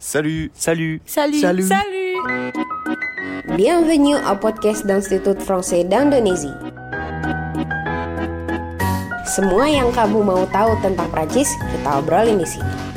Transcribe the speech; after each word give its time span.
Salut 0.00 0.48
Salut 0.56 1.04
Salut 1.04 1.44
Salut. 1.44 1.68
Salut 1.68 2.16
Bienvenue 3.52 4.16
au 4.16 4.36
podcast 4.40 4.88
d'Institut 4.88 5.36
Français 5.44 5.84
d'Indonésie. 5.84 6.56
Semua 9.28 9.68
yang 9.68 9.92
kamu 9.92 10.24
mau 10.24 10.48
tahu 10.48 10.72
tentang 10.80 11.04
Prancis, 11.12 11.52
kita 11.52 12.00
obrolin 12.00 12.40
di 12.40 12.48
sini. 12.48 12.89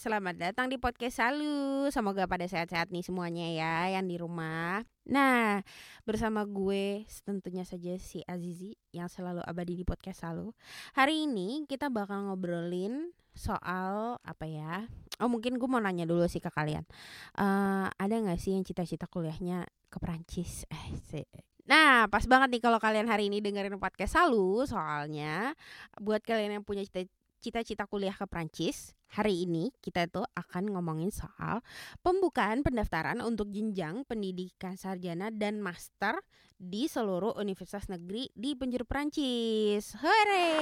Selamat 0.00 0.32
datang 0.32 0.72
di 0.72 0.80
podcast 0.80 1.20
Salu. 1.20 1.84
Semoga 1.92 2.24
pada 2.24 2.48
sehat-sehat 2.48 2.88
nih 2.88 3.04
semuanya 3.04 3.44
ya 3.52 4.00
Yang 4.00 4.06
di 4.08 4.16
rumah. 4.16 4.80
Nah 5.04 5.60
bersama 6.08 6.48
gue 6.48 7.04
tentunya 7.20 7.68
saja 7.68 8.00
si 8.00 8.24
Azizi 8.24 8.72
Yang 8.96 9.20
selalu 9.20 9.44
abadi 9.44 9.76
di 9.76 9.84
podcast 9.84 10.24
Salu. 10.24 10.56
Hari 10.96 11.28
ini 11.28 11.68
kita 11.68 11.92
bakal 11.92 12.32
ngobrolin 12.32 13.12
soal 13.36 14.16
apa 14.24 14.48
ya? 14.48 14.88
Oh 15.20 15.28
mungkin 15.28 15.60
gue 15.60 15.68
mau 15.68 15.84
nanya 15.84 16.08
dulu 16.08 16.24
sih 16.32 16.40
ke 16.40 16.48
kalian. 16.48 16.88
Eh, 17.36 17.86
Ada 17.92 18.24
gak 18.24 18.40
sih 18.40 18.56
yang 18.56 18.64
cita-cita 18.64 19.04
kuliahnya 19.04 19.68
ke 19.92 20.00
Perancis? 20.00 20.64
Eh, 20.72 20.96
sih. 21.12 21.28
Nah 21.68 22.08
pas 22.08 22.24
banget 22.24 22.56
nih 22.56 22.62
kalau 22.64 22.80
kalian 22.80 23.04
hari 23.04 23.28
ini 23.28 23.44
dengerin 23.44 23.76
podcast 23.76 24.16
Salu 24.16 24.64
Soalnya 24.64 25.52
buat 26.00 26.24
kalian 26.24 26.56
yang 26.56 26.64
punya 26.64 26.88
cita 26.88 27.04
cita-cita 27.40 27.88
kuliah 27.88 28.12
ke 28.12 28.28
Prancis, 28.28 28.92
hari 29.16 29.48
ini 29.48 29.72
kita 29.80 30.04
tuh 30.12 30.28
akan 30.36 30.76
ngomongin 30.76 31.08
soal 31.08 31.64
pembukaan 32.04 32.60
pendaftaran 32.60 33.24
untuk 33.24 33.48
jenjang 33.48 34.04
pendidikan 34.04 34.76
sarjana 34.76 35.32
dan 35.32 35.64
master 35.64 36.20
di 36.60 36.84
seluruh 36.84 37.40
universitas 37.40 37.88
negeri 37.88 38.28
di 38.36 38.52
penjuru 38.52 38.84
Prancis. 38.84 39.96
Hore! 39.96 40.52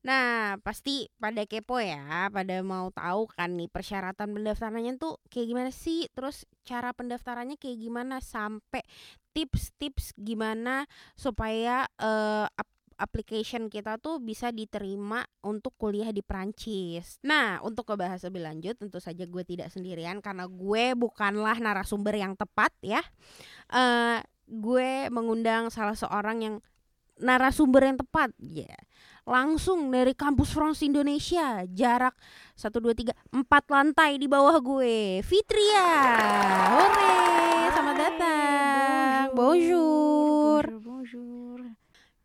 Nah, 0.00 0.56
pasti 0.64 1.12
pada 1.20 1.44
kepo 1.44 1.76
ya, 1.76 2.32
pada 2.32 2.64
mau 2.64 2.88
tahu 2.88 3.28
kan 3.28 3.52
nih 3.52 3.68
persyaratan 3.68 4.32
pendaftarannya 4.32 4.96
tuh 4.96 5.20
kayak 5.28 5.46
gimana 5.52 5.70
sih? 5.74 6.08
Terus 6.16 6.48
cara 6.64 6.96
pendaftarannya 6.96 7.60
kayak 7.60 7.76
gimana 7.76 8.24
sampai 8.24 8.80
tips-tips 9.36 10.16
gimana 10.16 10.88
supaya 11.20 11.84
ap- 12.56 12.79
application 13.00 13.72
kita 13.72 13.96
tuh 13.96 14.20
bisa 14.20 14.52
diterima 14.52 15.24
untuk 15.40 15.72
kuliah 15.80 16.12
di 16.12 16.20
Prancis. 16.20 17.16
Nah, 17.24 17.58
untuk 17.64 17.88
ngebahas 17.88 18.20
lebih 18.28 18.44
lanjut 18.44 18.76
tentu 18.76 19.00
saja 19.00 19.24
gue 19.24 19.42
tidak 19.42 19.72
sendirian 19.72 20.20
karena 20.20 20.44
gue 20.44 20.92
bukanlah 20.92 21.56
narasumber 21.56 22.20
yang 22.20 22.36
tepat 22.36 22.70
ya. 22.84 23.00
Eh 23.72 24.20
gue 24.50 25.06
mengundang 25.08 25.72
salah 25.72 25.96
seorang 25.96 26.38
yang 26.44 26.54
narasumber 27.16 27.88
yang 27.88 27.96
tepat 27.96 28.36
ya. 28.36 28.76
Langsung 29.24 29.92
dari 29.92 30.16
kampus 30.16 30.50
France 30.50 30.82
Indonesia, 30.82 31.62
jarak 31.70 32.16
1 32.56 32.72
2 32.72 33.12
3 33.12 33.14
4 33.30 33.74
lantai 33.74 34.20
di 34.20 34.26
bawah 34.26 34.58
gue. 34.58 35.22
Fitria. 35.22 35.88
Hore, 36.74 37.16
selamat 37.72 37.96
datang. 37.96 39.24
Bonjour. 39.36 40.62
Bonjour 40.82 41.39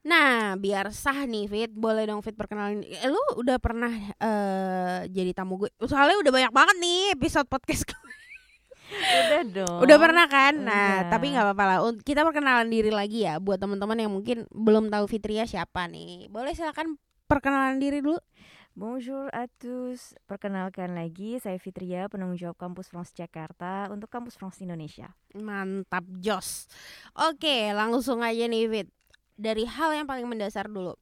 Nah, 0.06 0.54
biar 0.62 0.94
sah 0.94 1.26
nih 1.26 1.50
Fit, 1.50 1.72
boleh 1.74 2.06
dong 2.06 2.22
Fit 2.22 2.38
perkenalin. 2.38 2.86
Eh, 2.86 3.10
lu 3.10 3.18
udah 3.42 3.58
pernah 3.58 3.90
eh 4.22 5.10
jadi 5.10 5.34
tamu 5.34 5.58
gue? 5.66 5.74
Soalnya 5.82 6.22
udah 6.22 6.32
banyak 6.32 6.54
banget 6.54 6.76
nih 6.78 7.00
episode 7.18 7.50
podcast 7.50 7.90
gue. 7.90 7.98
Udah 8.86 9.42
dong 9.50 9.82
Udah 9.82 9.98
pernah 9.98 10.30
kan? 10.30 10.62
Nah, 10.62 11.10
Udah. 11.10 11.10
tapi 11.10 11.34
nggak 11.34 11.46
apa-apa 11.50 11.64
lah. 11.66 11.78
Kita 12.06 12.22
perkenalan 12.22 12.70
diri 12.70 12.94
lagi 12.94 13.26
ya 13.26 13.42
buat 13.42 13.58
teman-teman 13.58 13.98
yang 13.98 14.14
mungkin 14.14 14.46
belum 14.54 14.94
tahu 14.94 15.10
Fitria 15.10 15.50
siapa 15.50 15.90
nih. 15.90 16.30
Boleh 16.30 16.54
silakan 16.54 17.02
perkenalan 17.26 17.82
diri 17.82 18.06
dulu. 18.06 18.22
Bonjour 18.76 19.32
à 19.32 19.48
tous 19.56 20.20
Perkenalkan 20.28 21.00
lagi 21.00 21.40
Saya 21.40 21.56
Fitria 21.56 22.12
Penanggung 22.12 22.36
jawab 22.36 22.60
Kampus 22.60 22.92
France 22.92 23.16
Jakarta 23.16 23.88
Untuk 23.88 24.12
Kampus 24.12 24.36
France 24.36 24.60
Indonesia 24.60 25.16
Mantap 25.32 26.04
Jos. 26.20 26.68
Oke, 27.16 27.72
langsung 27.72 28.20
aja 28.20 28.44
nih 28.44 28.68
Fit. 28.68 28.92
Dari 29.36 29.68
hal 29.68 29.92
yang 29.96 30.08
paling 30.08 30.28
mendasar 30.28 30.72
dulu. 30.72 30.96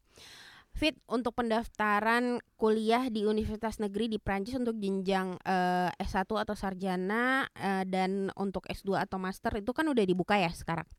Fit 0.74 0.98
untuk 1.06 1.38
pendaftaran 1.38 2.42
kuliah 2.58 3.06
di 3.14 3.30
universitas 3.30 3.78
negeri 3.78 4.10
di 4.10 4.18
Prancis 4.18 4.58
untuk 4.58 4.74
jenjang 4.82 5.38
eh, 5.46 5.94
S1 6.02 6.26
atau 6.26 6.58
sarjana 6.58 7.46
eh, 7.54 7.86
dan 7.86 8.34
untuk 8.34 8.66
S2 8.66 9.06
atau 9.06 9.22
master 9.22 9.62
itu 9.62 9.70
kan 9.70 9.86
udah 9.86 10.02
dibuka 10.02 10.34
ya 10.34 10.50
sekarang. 10.50 10.90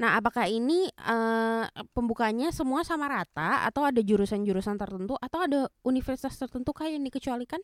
Nah, 0.00 0.16
apakah 0.16 0.48
ini 0.48 0.88
eh, 0.88 1.64
pembukanya 1.92 2.48
semua 2.48 2.80
sama 2.80 3.12
rata 3.12 3.68
atau 3.68 3.84
ada 3.84 4.00
jurusan-jurusan 4.00 4.80
tertentu 4.80 5.20
atau 5.20 5.44
ada 5.44 5.68
universitas 5.84 6.32
tertentu 6.40 6.72
kah 6.72 6.88
yang 6.88 7.04
dikecualikan? 7.04 7.60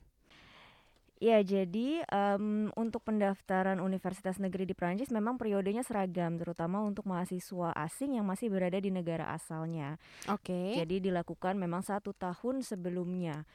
Ya 1.16 1.40
jadi 1.40 2.04
em, 2.04 2.68
untuk 2.76 3.00
pendaftaran 3.00 3.80
Universitas 3.80 4.36
Negeri 4.36 4.68
di 4.68 4.76
Prancis 4.76 5.08
memang 5.08 5.40
periodenya 5.40 5.80
seragam 5.80 6.36
terutama 6.36 6.84
untuk 6.84 7.08
mahasiswa 7.08 7.72
asing 7.72 8.20
yang 8.20 8.28
masih 8.28 8.52
berada 8.52 8.76
di 8.76 8.92
negara 8.92 9.32
asalnya. 9.32 9.96
Oke. 10.28 10.76
Jadi 10.76 11.08
dilakukan 11.08 11.56
memang 11.56 11.80
satu 11.80 12.12
tahun 12.12 12.60
sebelumnya. 12.60 13.48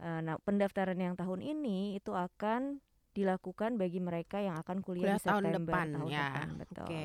Eh, 0.00 0.20
nah 0.24 0.40
pendaftaran 0.40 0.96
yang 0.96 1.12
tahun 1.12 1.44
ini 1.44 2.00
itu 2.00 2.16
akan 2.16 2.80
dilakukan 3.12 3.76
bagi 3.76 4.00
mereka 4.00 4.40
yang 4.40 4.56
akan 4.56 4.80
kuliah, 4.80 5.20
Kuliah 5.20 5.20
di 5.20 5.28
tahun 5.28 5.42
September 5.44 5.72
depan 5.76 5.86
tahun 5.92 6.08
ya. 6.08 6.16
depan, 6.24 6.48
betul. 6.56 6.86
Oke. 6.88 7.04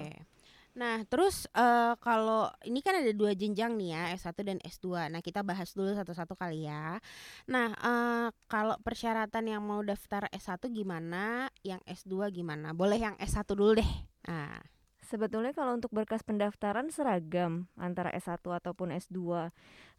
Nah, 0.78 1.02
terus 1.10 1.50
eh, 1.58 1.94
kalau 1.98 2.54
ini 2.62 2.86
kan 2.86 3.02
ada 3.02 3.10
dua 3.10 3.34
jenjang 3.34 3.74
nih 3.74 3.90
ya, 3.98 4.04
S1 4.14 4.38
dan 4.46 4.58
S2. 4.62 5.10
Nah, 5.10 5.26
kita 5.26 5.42
bahas 5.42 5.74
dulu 5.74 5.90
satu-satu 5.98 6.38
kali 6.38 6.70
ya. 6.70 7.02
Nah, 7.50 7.74
eh, 7.74 8.28
kalau 8.46 8.78
persyaratan 8.86 9.50
yang 9.50 9.66
mau 9.66 9.82
daftar 9.82 10.30
S1 10.30 10.70
gimana, 10.70 11.50
yang 11.66 11.82
S2 11.90 12.30
gimana? 12.30 12.78
Boleh 12.78 13.02
yang 13.02 13.18
S1 13.18 13.58
dulu 13.58 13.82
deh. 13.82 13.92
Nah, 14.30 14.62
Sebetulnya 15.08 15.56
kalau 15.56 15.80
untuk 15.80 15.96
berkas 15.96 16.20
pendaftaran 16.22 16.92
seragam 16.92 17.72
antara 17.80 18.12
S1 18.12 18.44
ataupun 18.44 18.92
S2 18.92 19.48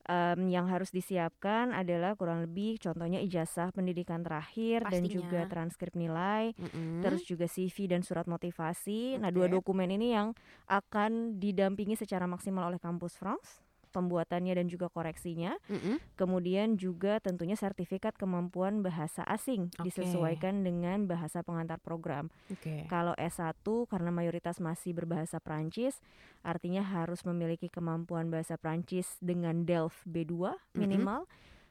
Em, 0.09 0.49
yang 0.49 0.65
harus 0.73 0.89
disiapkan 0.89 1.69
adalah 1.77 2.17
kurang 2.17 2.41
lebih 2.41 2.81
contohnya 2.81 3.21
ijazah 3.21 3.69
pendidikan 3.77 4.25
terakhir 4.25 4.89
dan 4.89 5.05
Pastinya. 5.05 5.17
juga 5.21 5.41
transkrip 5.53 5.93
nilai, 5.93 6.57
mm-mm. 6.57 7.05
terus 7.05 7.29
juga 7.29 7.45
CV 7.45 7.93
dan 7.93 8.01
surat 8.01 8.25
motivasi. 8.25 9.21
Nah, 9.21 9.29
dua 9.29 9.53
dokumen 9.53 9.93
ini 9.93 10.17
yang 10.17 10.33
akan 10.65 11.37
didampingi 11.37 11.93
secara 11.93 12.25
maksimal 12.25 12.73
oleh 12.73 12.81
Kampus 12.81 13.21
France, 13.21 13.61
pembuatannya 13.91 14.54
dan 14.54 14.66
juga 14.71 14.93
koreksinya. 14.93 15.56
Mm-mm. 15.66 15.99
Kemudian 16.15 16.76
juga 16.76 17.19
tentunya 17.19 17.56
sertifikat 17.59 18.15
kemampuan 18.15 18.81
bahasa 18.84 19.25
asing 19.26 19.72
Oke. 19.76 19.91
disesuaikan 19.91 20.62
dengan 20.62 21.09
bahasa 21.10 21.41
pengantar 21.43 21.81
program. 21.81 22.28
Oke. 22.53 22.87
Kalau 22.87 23.16
S1 23.19 23.65
karena 23.91 24.10
mayoritas 24.12 24.62
masih 24.62 24.94
berbahasa 24.94 25.43
Prancis, 25.43 25.98
artinya 26.47 26.84
harus 26.84 27.25
memiliki 27.27 27.66
kemampuan 27.66 28.31
bahasa 28.31 28.54
Prancis 28.60 29.19
dengan 29.19 29.66
DELF 29.66 30.04
B2 30.06 30.54
minimal. 30.78 31.27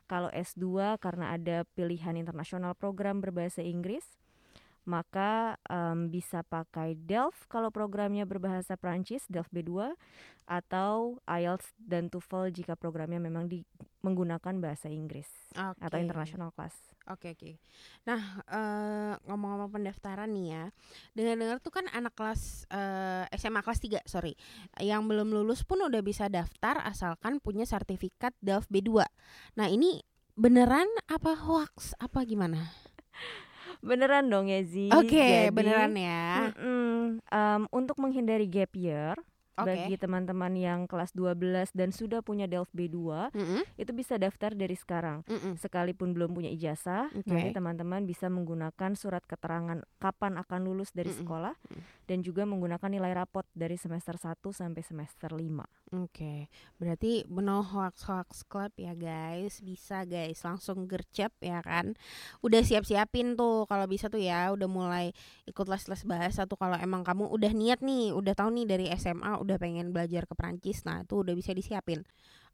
Kalau 0.07 0.31
S2 0.31 0.95
karena 1.03 1.35
ada 1.35 1.67
pilihan 1.75 2.15
internasional 2.15 2.71
program 2.79 3.19
berbahasa 3.19 3.59
Inggris, 3.59 4.15
maka 4.87 5.59
em, 5.67 6.07
bisa 6.07 6.47
pakai 6.47 6.95
DELF 6.95 7.45
kalau 7.51 7.67
programnya 7.69 8.23
berbahasa 8.23 8.79
Prancis, 8.79 9.27
DELF 9.27 9.51
B2 9.51 9.91
atau 10.47 11.19
IELTS 11.27 11.75
dan 11.75 12.07
TOEFL 12.07 12.55
jika 12.55 12.79
programnya 12.79 13.19
memang 13.19 13.51
di, 13.51 13.67
menggunakan 13.99 14.63
bahasa 14.63 14.87
Inggris 14.87 15.27
atau 15.51 15.99
Oke. 15.99 15.99
international 15.99 16.55
class. 16.55 16.71
Oke 17.11 17.35
oke. 17.35 17.59
Nah 18.07 18.39
eh, 18.47 19.13
ngomong-ngomong 19.27 19.75
pendaftaran 19.75 20.31
nih 20.31 20.47
ya, 20.55 20.63
dengar-dengar 21.19 21.59
tuh 21.59 21.75
kan 21.75 21.85
anak 21.91 22.15
kelas 22.15 22.63
eh, 22.71 23.27
SMA 23.35 23.59
kelas 23.59 23.79
3 23.83 24.07
sorry, 24.07 24.39
yang 24.79 25.03
belum 25.03 25.35
lulus 25.35 25.67
pun 25.67 25.83
udah 25.83 25.99
bisa 25.99 26.31
daftar 26.31 26.79
asalkan 26.87 27.43
punya 27.43 27.67
sertifikat 27.67 28.31
DELF 28.39 28.71
B2. 28.71 29.03
Nah 29.59 29.67
ini 29.67 29.99
beneran 30.39 30.87
apa 31.11 31.35
hoax 31.35 31.91
apa 31.99 32.23
gimana? 32.23 32.86
Beneran 33.81 34.27
dong 34.29 34.49
ya 34.49 34.61
Zi. 34.65 34.89
Oke 34.91 35.47
Jadi, 35.47 35.53
beneran 35.53 35.93
ya. 35.95 36.51
Mm-mm. 36.51 37.21
Em, 37.29 37.61
untuk 37.69 37.97
menghindari 38.01 38.45
gap 38.49 38.73
year 38.73 39.13
Oke. 39.57 39.65
bagi 39.65 39.95
teman-teman 39.97 40.53
yang 40.53 40.85
kelas 40.85 41.11
12 41.11 41.73
dan 41.73 41.89
sudah 41.89 42.21
punya 42.21 42.45
DELF 42.45 42.69
B2 42.71 43.33
Mm-mm, 43.33 43.61
itu 43.73 43.91
bisa 43.91 44.15
daftar 44.15 44.53
dari 44.53 44.77
sekarang. 44.77 45.25
mm-mm. 45.25 45.57
Sekalipun 45.57 46.13
belum 46.13 46.31
punya 46.31 46.47
ijazah, 46.47 47.09
Oke. 47.11 47.25
nanti 47.25 47.49
teman-teman 47.51 48.05
bisa 48.05 48.27
menggunakan 48.27 48.93
surat 48.93 49.21
keterangan 49.21 49.81
kapan 49.97 50.37
akan 50.37 50.59
lulus 50.63 50.93
dari 50.93 51.09
Mm-mm. 51.09 51.21
sekolah 51.25 51.53
Mm. 51.67 51.81
dan 52.05 52.17
juga 52.21 52.45
menggunakan 52.45 52.87
nilai 52.87 53.11
rapot 53.11 53.43
dari 53.51 53.75
semester 53.75 54.13
1 54.15 54.37
sampai 54.47 54.79
semester 54.79 55.33
5. 55.33 55.65
Oke, 55.87 56.51
berarti 56.75 57.23
no 57.27 57.63
hoax 57.63 58.03
hoax 58.03 58.29
club 58.43 58.75
ya 58.75 58.91
guys, 58.91 59.59
bisa 59.59 60.03
guys 60.03 60.43
langsung 60.43 60.83
gercep 60.83 61.31
ya 61.39 61.63
kan. 61.63 61.95
Udah 62.39 62.59
siap-siapin 62.59 63.33
tuh 63.33 63.63
kalau 63.65 63.87
bisa 63.87 64.07
tuh 64.07 64.19
ya, 64.19 64.51
udah 64.51 64.67
mulai 64.67 65.15
ikut 65.43 65.63
les-les 65.63 66.03
bahasa 66.03 66.43
tuh 66.43 66.59
kalau 66.59 66.75
emang 66.75 67.07
kamu 67.07 67.31
udah 67.31 67.51
niat 67.51 67.79
nih, 67.79 68.11
udah 68.11 68.35
tahu 68.35 68.51
nih 68.51 68.65
dari 68.67 68.85
SMA 68.93 69.39
udah 69.47 69.57
pengen 69.57 69.95
belajar 69.95 70.27
ke 70.27 70.35
Prancis, 70.35 70.83
nah 70.83 71.01
itu 71.01 71.23
udah 71.23 71.31
bisa 71.31 71.55
disiapin. 71.55 72.03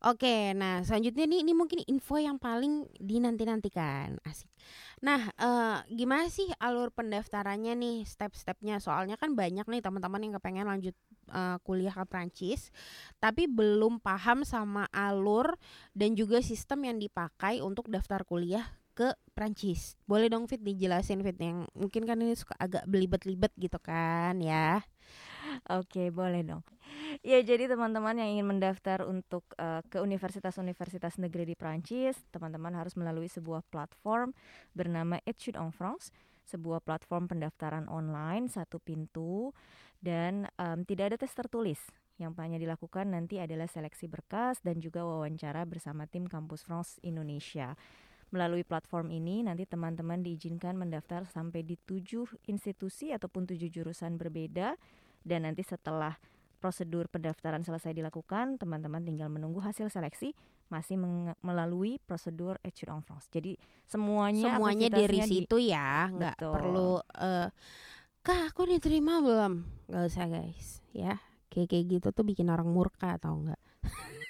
Oke, 0.03 0.51
nah 0.51 0.83
selanjutnya 0.83 1.23
nih 1.25 1.47
ini 1.47 1.55
mungkin 1.55 1.79
info 1.87 2.19
yang 2.19 2.35
paling 2.35 2.91
dinanti-nantikan. 2.99 4.19
Asik. 4.27 4.51
Nah, 4.99 5.31
eh, 5.31 5.77
gimana 5.95 6.27
sih 6.27 6.45
alur 6.59 6.91
pendaftarannya 6.91 7.71
nih, 7.73 7.97
step-stepnya? 8.03 8.83
Soalnya 8.83 9.15
kan 9.15 9.31
banyak 9.31 9.63
nih 9.63 9.79
teman-teman 9.79 10.21
yang 10.27 10.33
kepengen 10.35 10.67
lanjut 10.67 10.95
eh, 11.31 11.57
kuliah 11.63 11.95
ke 11.95 12.05
Prancis, 12.05 12.69
tapi 13.23 13.47
belum 13.47 14.03
paham 14.03 14.43
sama 14.43 14.91
alur 14.91 15.55
dan 15.95 16.19
juga 16.19 16.43
sistem 16.43 16.83
yang 16.83 16.97
dipakai 16.99 17.63
untuk 17.63 17.87
daftar 17.87 18.27
kuliah 18.27 18.67
ke 18.93 19.15
Prancis. 19.33 19.97
Boleh 20.05 20.29
dong 20.29 20.45
Fit 20.45 20.61
dijelasin 20.61 21.25
Fit 21.25 21.39
yang 21.41 21.65
mungkin 21.73 22.05
kan 22.05 22.21
ini 22.21 22.37
suka 22.37 22.53
agak 22.61 22.85
belibet-libet 22.85 23.55
gitu 23.57 23.79
kan 23.81 24.37
ya. 24.37 24.85
Oke, 25.71 26.13
boleh 26.13 26.45
dong. 26.45 26.63
Ya, 27.21 27.38
jadi 27.45 27.69
teman-teman 27.69 28.18
yang 28.18 28.39
ingin 28.39 28.48
mendaftar 28.57 29.06
untuk 29.06 29.45
uh, 29.62 29.86
ke 29.86 30.01
universitas-universitas 30.01 31.21
negeri 31.21 31.45
di 31.45 31.54
Prancis, 31.54 32.18
teman-teman 32.33 32.74
harus 32.74 32.98
melalui 32.98 33.30
sebuah 33.30 33.62
platform 33.69 34.33
bernama 34.74 35.21
Etudes 35.27 35.60
en 35.60 35.69
France, 35.69 36.10
sebuah 36.50 36.81
platform 36.81 37.30
pendaftaran 37.30 37.86
online 37.86 38.50
satu 38.50 38.81
pintu 38.81 39.54
dan 40.01 40.50
um, 40.57 40.81
tidak 40.81 41.13
ada 41.13 41.18
tes 41.21 41.36
tertulis. 41.38 41.77
Yang 42.18 42.33
hanya 42.42 42.57
dilakukan 42.57 43.13
nanti 43.13 43.38
adalah 43.38 43.69
seleksi 43.69 44.10
berkas 44.10 44.63
dan 44.65 44.81
juga 44.81 45.06
wawancara 45.06 45.69
bersama 45.69 46.10
tim 46.10 46.25
Kampus 46.25 46.65
France 46.65 46.98
Indonesia. 47.06 47.77
Melalui 48.33 48.65
platform 48.65 49.13
ini 49.13 49.45
nanti 49.45 49.69
teman-teman 49.69 50.25
diizinkan 50.25 50.74
mendaftar 50.74 51.30
sampai 51.30 51.62
di 51.62 51.77
tujuh 51.77 52.25
institusi 52.50 53.13
ataupun 53.13 53.45
tujuh 53.45 53.69
jurusan 53.69 54.18
berbeda 54.18 54.74
dan 55.21 55.45
nanti 55.45 55.62
setelah 55.62 56.18
prosedur 56.63 57.12
pendaftaran 57.12 57.60
selesai 57.60 57.92
dilakukan, 57.92 58.56
teman-teman 58.56 59.04
tinggal 59.04 59.27
menunggu 59.27 59.60
hasil 59.60 59.92
seleksi 59.92 60.31
masih 60.71 60.95
melalui 61.44 62.00
prosedur 62.07 62.56
Etudes 62.63 62.88
en 62.95 63.04
France. 63.04 63.27
Jadi 63.27 63.60
semuanya 63.83 64.56
semuanya 64.56 64.88
dari 64.88 65.19
situ 65.27 65.60
ya, 65.60 66.07
nggak 66.07 66.39
perlu 66.39 67.04
uh, 67.04 67.51
kak 68.24 68.56
aku 68.56 68.63
diterima 68.71 69.19
belum? 69.19 69.68
Gak 69.92 70.07
usah 70.07 70.31
guys, 70.31 70.80
ya 70.95 71.19
kayak 71.51 71.68
kayak 71.68 71.86
gitu 72.00 72.07
tuh 72.15 72.24
bikin 72.24 72.48
orang 72.48 72.71
murka 72.71 73.19
atau 73.19 73.44
enggak? 73.44 73.60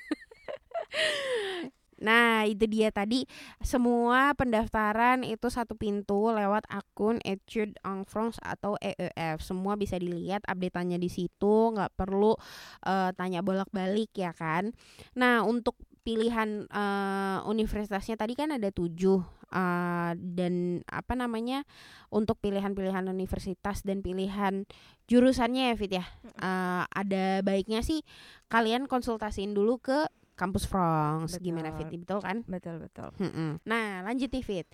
Nah, 2.44 2.52
itu 2.52 2.68
dia 2.68 2.92
tadi 2.92 3.24
semua 3.64 4.36
pendaftaran 4.36 5.24
itu 5.24 5.48
satu 5.48 5.80
pintu 5.80 6.28
lewat 6.28 6.68
akun 6.68 7.24
Etude 7.24 7.80
en 7.88 8.04
France 8.04 8.36
atau 8.44 8.76
EEF. 8.84 9.40
Semua 9.40 9.80
bisa 9.80 9.96
dilihat 9.96 10.44
update-nya 10.44 11.00
di 11.00 11.08
situ, 11.08 11.72
nggak 11.72 11.96
perlu 11.96 12.36
uh, 12.84 13.10
tanya 13.16 13.40
bolak-balik 13.40 14.12
ya 14.12 14.36
kan. 14.36 14.76
Nah, 15.16 15.48
untuk 15.48 15.80
pilihan 16.04 16.68
uh, 16.68 17.48
universitasnya 17.48 18.20
tadi 18.20 18.36
kan 18.36 18.52
ada 18.52 18.68
tujuh 18.76 19.24
uh, 19.56 20.12
dan 20.20 20.84
apa 20.92 21.16
namanya 21.16 21.64
untuk 22.12 22.44
pilihan-pilihan 22.44 23.08
universitas 23.08 23.88
dan 23.88 24.04
pilihan 24.04 24.68
jurusannya 25.08 25.72
ya 25.72 25.76
Fit 25.80 25.94
ya 25.96 26.04
uh, 26.44 26.84
ada 26.92 27.40
baiknya 27.40 27.80
sih 27.88 28.04
kalian 28.52 28.92
konsultasiin 28.92 29.56
dulu 29.56 29.80
ke 29.80 30.12
kampus 30.34 30.66
France 30.66 31.38
betul. 31.38 31.46
gimana 31.46 31.70
Fit 31.78 31.90
betul 31.90 32.20
kan 32.20 32.38
betul 32.46 32.76
betul 32.82 33.10
Hmm-mm. 33.18 33.62
nah 33.66 34.02
lanjut 34.06 34.30
nih 34.30 34.44
Fit 34.46 34.68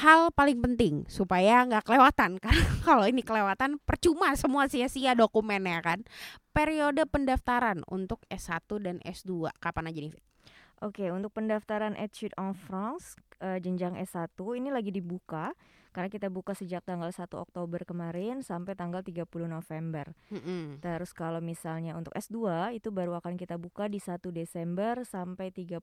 hal 0.00 0.32
paling 0.32 0.62
penting 0.64 1.04
supaya 1.10 1.66
nggak 1.66 1.84
kelewatan 1.84 2.38
karena 2.42 2.64
kalau 2.86 3.04
ini 3.04 3.20
kelewatan 3.20 3.76
percuma 3.82 4.32
semua 4.38 4.70
sia-sia 4.70 5.12
dokumennya 5.12 5.84
kan 5.84 6.00
periode 6.56 7.04
pendaftaran 7.04 7.84
untuk 7.90 8.22
S1 8.32 8.64
dan 8.80 8.96
S2 9.04 9.52
kapan 9.60 9.90
aja 9.92 10.00
nih 10.00 10.12
Fit? 10.14 10.24
Oke 10.80 11.12
untuk 11.12 11.36
pendaftaran 11.36 11.92
Etudes 12.00 12.32
en 12.40 12.56
France 12.56 13.20
uh, 13.40 13.58
jenjang 13.58 13.96
S1 13.98 14.36
ini 14.56 14.68
lagi 14.70 14.92
dibuka 14.94 15.52
karena 15.90 16.06
kita 16.06 16.30
buka 16.30 16.54
sejak 16.54 16.86
tanggal 16.86 17.10
1 17.10 17.26
Oktober 17.34 17.82
kemarin 17.82 18.46
sampai 18.46 18.78
tanggal 18.78 19.02
30 19.02 19.26
November. 19.50 20.14
Mm-hmm. 20.30 20.78
Terus 20.78 21.10
kalau 21.10 21.42
misalnya 21.42 21.98
untuk 21.98 22.14
S2 22.14 22.70
itu 22.78 22.94
baru 22.94 23.18
akan 23.18 23.34
kita 23.34 23.58
buka 23.58 23.90
di 23.90 23.98
1 23.98 24.22
Desember 24.30 25.02
sampai 25.02 25.50
31 25.50 25.82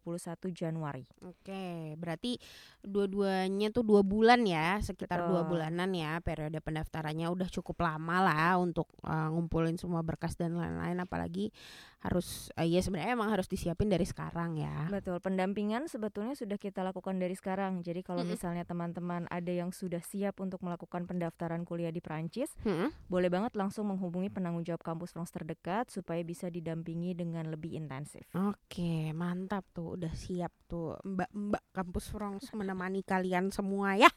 Januari. 0.56 1.04
Oke, 1.28 1.96
berarti 2.00 2.40
dua-duanya 2.80 3.68
tuh 3.76 3.84
dua 3.84 4.02
bulan 4.02 4.48
ya, 4.48 4.80
sekitar 4.80 5.28
dua 5.28 5.44
bulanan 5.44 5.92
ya 5.92 6.24
periode 6.24 6.64
pendaftarannya 6.64 7.28
udah 7.28 7.52
cukup 7.52 7.84
lama 7.84 8.24
lah 8.24 8.56
untuk 8.64 8.88
uh, 9.04 9.28
ngumpulin 9.36 9.76
semua 9.76 10.00
berkas 10.08 10.40
dan 10.40 10.56
lain-lain 10.56 11.04
apalagi 11.04 11.52
harus 12.00 12.48
uh, 12.56 12.64
ya 12.64 12.80
sebenarnya 12.80 13.18
emang 13.18 13.34
harus 13.34 13.52
disiapin 13.52 13.92
dari 13.92 14.08
sekarang 14.08 14.56
ya. 14.56 14.88
Betul, 14.88 15.20
pendampingan 15.20 15.92
sebetulnya 15.92 16.32
sudah 16.40 16.56
kita 16.56 16.80
lakukan 16.80 17.20
dari 17.20 17.36
sekarang. 17.36 17.47
Jadi 17.56 18.04
kalau 18.04 18.28
mm-hmm. 18.28 18.36
misalnya 18.36 18.64
teman-teman 18.68 19.24
ada 19.32 19.52
yang 19.54 19.72
sudah 19.72 20.04
siap 20.04 20.44
untuk 20.44 20.60
melakukan 20.60 21.08
pendaftaran 21.08 21.64
kuliah 21.64 21.94
di 21.94 22.04
Prancis, 22.04 22.52
hmm? 22.68 23.08
boleh 23.08 23.32
banget 23.32 23.56
langsung 23.56 23.88
menghubungi 23.88 24.28
penanggung 24.28 24.68
jawab 24.68 24.84
kampus 24.84 25.16
France 25.16 25.32
terdekat 25.32 25.88
supaya 25.88 26.20
bisa 26.28 26.52
didampingi 26.52 27.16
dengan 27.16 27.48
lebih 27.48 27.80
intensif. 27.80 28.28
Oke, 28.36 29.16
mantap 29.16 29.64
tuh, 29.72 29.96
udah 29.96 30.12
siap 30.12 30.52
tuh 30.68 31.00
Mbak-mbak 31.08 31.64
kampus 31.72 32.12
France 32.12 32.52
menemani 32.60 33.08
kalian 33.08 33.56
semua 33.56 33.96
ya. 33.96 34.12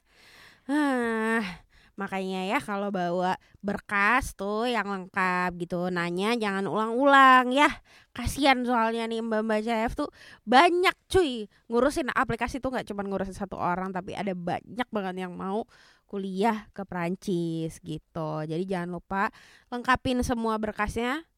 Ah, 0.66 1.42
makanya 2.00 2.48
ya 2.48 2.58
kalau 2.64 2.88
bawa 2.88 3.36
berkas 3.60 4.32
tuh 4.32 4.64
yang 4.64 4.88
lengkap 4.88 5.52
gitu 5.60 5.92
nanya 5.92 6.32
jangan 6.40 6.64
ulang-ulang 6.64 7.52
ya. 7.52 7.68
Kasihan 8.16 8.64
soalnya 8.64 9.04
nih 9.04 9.20
mbak 9.20 9.44
mbak 9.44 9.60
CF 9.68 9.92
tuh 10.00 10.08
banyak 10.48 10.96
cuy. 11.12 11.44
Ngurusin 11.68 12.08
aplikasi 12.16 12.64
tuh 12.64 12.72
nggak 12.72 12.88
cuma 12.88 13.04
ngurusin 13.04 13.36
satu 13.36 13.60
orang 13.60 13.92
tapi 13.92 14.16
ada 14.16 14.32
banyak 14.32 14.88
banget 14.88 15.28
yang 15.28 15.36
mau 15.36 15.68
kuliah 16.08 16.66
ke 16.72 16.82
Prancis 16.88 17.76
gitu. 17.84 18.30
Jadi 18.48 18.64
jangan 18.64 18.96
lupa 18.96 19.28
lengkapin 19.68 20.24
semua 20.24 20.56
berkasnya 20.56 21.28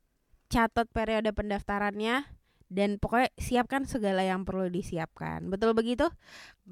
catat 0.47 0.87
periode 0.95 1.35
pendaftarannya 1.35 2.25
dan 2.73 2.97
pokoknya 2.97 3.29
siapkan 3.37 3.85
segala 3.85 4.25
yang 4.25 4.49
perlu 4.49 4.73
disiapkan. 4.73 5.45
Betul 5.53 5.77
begitu? 5.77 6.09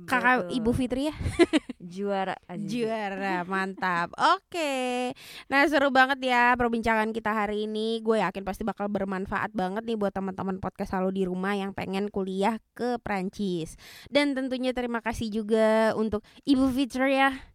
Kakak 0.08 0.48
Ibu 0.48 0.72
Fitri 0.72 1.12
ya? 1.12 1.14
Juara 1.76 2.38
Azizi. 2.48 2.86
Juara, 2.86 3.44
mantap. 3.50 4.08
Oke. 4.16 5.12
Nah, 5.52 5.66
seru 5.68 5.92
banget 5.92 6.24
ya 6.24 6.56
perbincangan 6.56 7.12
kita 7.12 7.34
hari 7.34 7.68
ini. 7.68 8.00
Gue 8.00 8.24
yakin 8.24 8.46
pasti 8.46 8.64
bakal 8.64 8.88
bermanfaat 8.88 9.52
banget 9.52 9.84
nih 9.84 10.00
buat 10.00 10.16
teman-teman 10.16 10.56
podcast 10.62 10.96
selalu 10.96 11.10
di 11.20 11.22
rumah 11.28 11.52
yang 11.52 11.76
pengen 11.76 12.08
kuliah 12.08 12.56
ke 12.72 12.96
Prancis. 13.04 13.76
Dan 14.08 14.32
tentunya 14.32 14.72
terima 14.72 15.04
kasih 15.04 15.28
juga 15.28 15.92
untuk 15.98 16.24
Ibu 16.48 16.70
Fitri 16.72 17.20
ya 17.20 17.49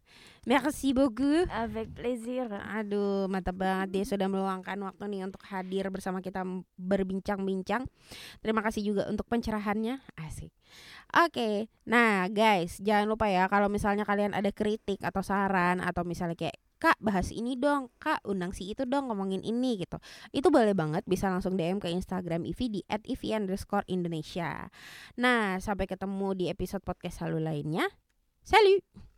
Merci 0.46 0.94
beaucoup. 0.94 1.42
Avec 1.50 1.90
plaisir. 1.90 2.46
Aduh, 2.46 3.26
mantap 3.26 3.58
banget 3.58 3.98
dia 3.98 4.04
sudah 4.06 4.30
meluangkan 4.30 4.78
waktu 4.78 5.10
nih 5.10 5.26
untuk 5.26 5.42
hadir 5.42 5.90
bersama 5.90 6.22
kita 6.22 6.46
berbincang-bincang. 6.78 7.82
Terima 8.38 8.62
kasih 8.62 8.86
juga 8.86 9.10
untuk 9.10 9.26
pencerahannya. 9.26 9.98
Asik. 10.14 10.54
Oke, 11.18 11.34
okay. 11.34 11.56
nah 11.82 12.30
guys, 12.30 12.78
jangan 12.78 13.10
lupa 13.10 13.26
ya 13.26 13.50
kalau 13.50 13.66
misalnya 13.66 14.06
kalian 14.06 14.34
ada 14.38 14.50
kritik 14.54 15.02
atau 15.02 15.22
saran 15.22 15.82
atau 15.82 16.06
misalnya 16.06 16.38
kayak 16.38 16.58
Kak 16.76 17.00
bahas 17.00 17.32
ini 17.32 17.56
dong, 17.56 17.88
Kak 17.96 18.20
undang 18.28 18.52
si 18.52 18.68
itu 18.68 18.84
dong 18.84 19.08
ngomongin 19.08 19.40
ini 19.40 19.80
gitu. 19.80 19.96
Itu 20.28 20.52
boleh 20.52 20.76
banget 20.76 21.08
bisa 21.08 21.32
langsung 21.32 21.56
DM 21.56 21.80
ke 21.80 21.88
Instagram 21.88 22.44
Ivi 22.44 22.68
di 22.68 22.80
@ivi_indonesia. 22.84 24.68
Nah, 25.16 25.56
sampai 25.56 25.88
ketemu 25.88 26.28
di 26.36 26.44
episode 26.52 26.84
podcast 26.84 27.24
selalu 27.24 27.40
lainnya. 27.48 27.88
Salut! 28.44 29.06